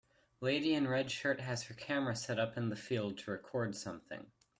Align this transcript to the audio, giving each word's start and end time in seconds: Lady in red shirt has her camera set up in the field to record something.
Lady 0.39 0.73
in 0.73 0.87
red 0.87 1.11
shirt 1.11 1.41
has 1.41 1.65
her 1.65 1.75
camera 1.75 2.15
set 2.15 2.39
up 2.39 2.57
in 2.57 2.69
the 2.69 2.75
field 2.75 3.19
to 3.19 3.29
record 3.29 3.75
something. 3.75 4.31